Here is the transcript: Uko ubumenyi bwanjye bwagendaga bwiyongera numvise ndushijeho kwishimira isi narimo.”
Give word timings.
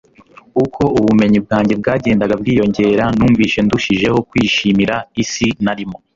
Uko 0.63 0.81
ubumenyi 0.99 1.37
bwanjye 1.45 1.73
bwagendaga 1.81 2.33
bwiyongera 2.41 3.03
numvise 3.17 3.57
ndushijeho 3.65 4.17
kwishimira 4.29 4.95
isi 5.23 5.47
narimo.” 5.65 5.97